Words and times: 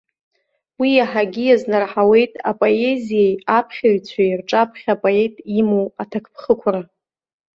Уи 0.79 0.89
иаҳагьы 0.95 1.43
иазнарҳауеит 1.47 2.33
апоезиеи 2.49 3.33
аԥхьаҩцәеи 3.57 4.31
рҿаԥхьа 4.39 4.93
апоет 4.95 5.35
имоу 5.59 5.87
аҭакԥхықәра. 6.01 6.81